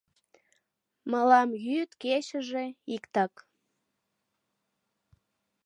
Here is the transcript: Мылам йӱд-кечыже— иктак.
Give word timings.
Мылам 1.11 1.49
йӱд-кечыже— 1.65 2.65
иктак. 2.95 3.33